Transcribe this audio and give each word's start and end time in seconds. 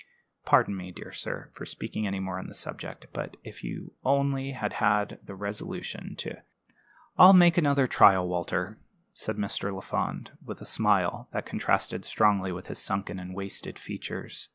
"Pardon 0.45 0.75
me, 0.75 0.91
dear 0.91 1.11
sir, 1.11 1.51
for 1.53 1.63
speaking 1.63 2.07
any 2.07 2.19
more 2.19 2.39
on 2.39 2.47
the 2.47 2.55
subject; 2.55 3.05
but 3.13 3.37
if 3.43 3.63
you 3.63 3.93
only 4.03 4.49
had 4.53 4.73
had 4.81 5.19
the 5.23 5.35
resolution 5.35 6.15
to" 6.15 6.41
"I'll 7.19 7.33
make 7.33 7.55
another 7.55 7.85
trial, 7.85 8.27
Walter," 8.27 8.79
said 9.13 9.35
Mr. 9.37 9.71
Lafond, 9.71 10.31
with 10.43 10.59
a 10.59 10.65
smile 10.65 11.29
that 11.33 11.45
contrasted 11.45 12.03
strongly 12.03 12.51
with 12.51 12.65
his 12.65 12.79
sunken 12.79 13.19
and 13.19 13.35
wasted 13.35 13.77
features. 13.77 14.49